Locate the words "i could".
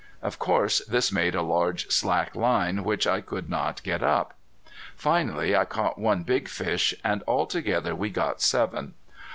3.05-3.51